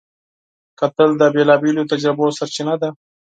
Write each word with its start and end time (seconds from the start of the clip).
کتل 0.79 1.09
د 1.17 1.23
بېلابېلو 1.35 1.89
تجربو 1.91 2.25
سرچینه 2.37 2.75
ده 2.81 2.89